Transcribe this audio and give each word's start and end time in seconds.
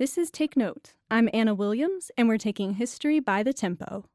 This 0.00 0.16
is 0.16 0.30
Take 0.30 0.56
Note. 0.56 0.94
I'm 1.10 1.28
Anna 1.34 1.54
Williams, 1.54 2.10
and 2.16 2.26
we're 2.26 2.38
taking 2.38 2.72
history 2.72 3.20
by 3.20 3.42
the 3.42 3.52
tempo. 3.52 4.06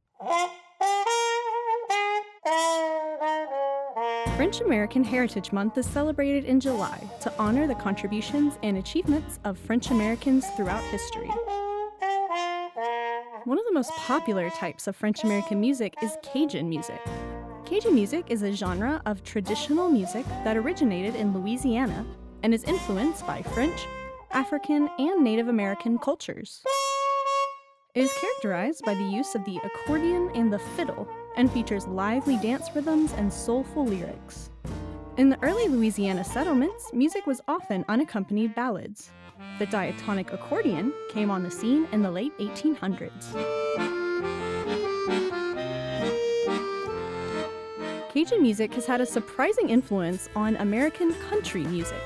French 4.36 4.62
American 4.62 5.04
Heritage 5.04 5.52
Month 5.52 5.78
is 5.78 5.86
celebrated 5.86 6.46
in 6.46 6.60
July 6.60 7.08
to 7.22 7.32
honor 7.38 7.68
the 7.68 7.76
contributions 7.76 8.58
and 8.64 8.78
achievements 8.78 9.40
of 9.44 9.60
French 9.60 9.92
Americans 9.92 10.48
throughout 10.58 10.84
history. 10.86 11.30
One 13.44 13.60
of 13.60 13.66
the 13.66 13.74
most 13.74 13.92
popular 13.92 14.50
types 14.50 14.88
of 14.88 14.96
French 14.96 15.24
American 15.24 15.62
music 15.62 15.94
is 16.02 16.18
Cajun 16.24 16.68
music. 16.68 17.00
Cajun 17.68 17.94
music 17.94 18.26
is 18.30 18.42
a 18.42 18.52
genre 18.52 19.04
of 19.06 19.24
traditional 19.24 19.92
music 19.92 20.26
that 20.46 20.58
originated 20.58 21.14
in 21.14 21.32
Louisiana 21.32 22.04
and 22.42 22.56
is 22.56 22.64
influenced 22.64 23.28
by 23.28 23.44
French, 23.44 23.86
African, 24.36 24.90
and 25.00 25.24
Native 25.24 25.48
American 25.48 25.98
cultures. 25.98 26.62
It 27.94 28.02
is 28.02 28.12
characterized 28.20 28.84
by 28.84 28.94
the 28.94 29.06
use 29.06 29.34
of 29.34 29.46
the 29.46 29.62
accordion 29.64 30.30
and 30.36 30.52
the 30.52 30.60
fiddle 30.60 31.08
and 31.38 31.50
features 31.50 31.88
lively 31.88 32.36
dance 32.40 32.68
rhythms 32.76 33.14
and 33.14 33.32
soulful 33.32 33.86
lyrics. 33.86 34.50
In 35.16 35.30
the 35.30 35.42
early 35.42 35.70
Louisiana 35.70 36.26
settlements, 36.26 36.92
music 36.92 37.26
was 37.26 37.40
often 37.48 37.86
unaccompanied 37.88 38.54
ballads. 38.56 39.10
The 39.58 39.68
diatonic 39.68 40.34
accordion 40.34 40.92
came 41.12 41.32
on 41.32 41.42
the 41.42 41.50
scene 41.50 41.88
in 41.94 42.02
the 42.02 42.12
late 42.12 42.38
1800s. 42.38 43.32
Cajun 48.12 48.42
music 48.42 48.74
has 48.74 48.86
had 48.86 49.00
a 49.00 49.06
surprising 49.06 49.70
influence 49.70 50.28
on 50.36 50.58
American 50.58 51.14
country 51.30 51.64
music. 51.64 52.04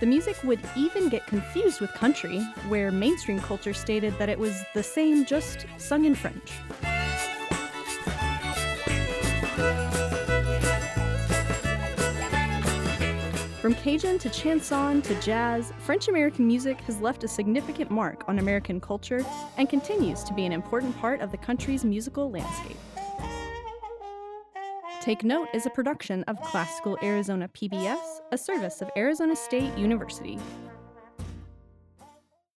The 0.00 0.06
music 0.06 0.36
would 0.42 0.60
even 0.76 1.08
get 1.08 1.24
confused 1.26 1.80
with 1.80 1.92
country, 1.92 2.40
where 2.68 2.90
mainstream 2.90 3.38
culture 3.40 3.72
stated 3.72 4.18
that 4.18 4.28
it 4.28 4.38
was 4.38 4.60
the 4.74 4.82
same, 4.82 5.24
just 5.24 5.66
sung 5.78 6.04
in 6.04 6.16
French. 6.16 6.52
From 13.60 13.74
Cajun 13.76 14.18
to 14.18 14.28
chanson 14.28 15.00
to 15.02 15.14
jazz, 15.22 15.72
French 15.78 16.08
American 16.08 16.46
music 16.46 16.80
has 16.82 17.00
left 17.00 17.24
a 17.24 17.28
significant 17.28 17.90
mark 17.90 18.28
on 18.28 18.40
American 18.40 18.80
culture 18.80 19.24
and 19.56 19.70
continues 19.70 20.24
to 20.24 20.34
be 20.34 20.44
an 20.44 20.52
important 20.52 20.94
part 20.98 21.20
of 21.20 21.30
the 21.30 21.38
country's 21.38 21.84
musical 21.84 22.30
landscape. 22.30 22.76
Take 25.04 25.22
Note 25.22 25.48
is 25.52 25.66
a 25.66 25.70
production 25.70 26.22
of 26.28 26.40
Classical 26.40 26.96
Arizona 27.02 27.46
PBS, 27.48 28.22
a 28.32 28.38
service 28.38 28.80
of 28.80 28.88
Arizona 28.96 29.36
State 29.36 29.76
University. 29.76 30.38